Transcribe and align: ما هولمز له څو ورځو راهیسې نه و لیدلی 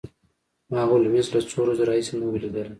ما 0.71 0.79
هولمز 0.89 1.27
له 1.33 1.39
څو 1.49 1.57
ورځو 1.61 1.87
راهیسې 1.89 2.13
نه 2.19 2.25
و 2.27 2.41
لیدلی 2.41 2.69